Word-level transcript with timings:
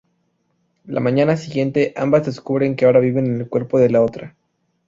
La 0.85 0.99
mañana 0.99 1.37
siguiente 1.37 1.93
ambas 1.95 2.25
descubren 2.25 2.75
que 2.75 2.85
ahora 2.85 2.99
viven 2.99 3.27
en 3.27 3.41
el 3.41 3.47
cuerpo 3.49 3.77
de 3.77 3.91
la 3.91 4.01
otra. 4.01 4.35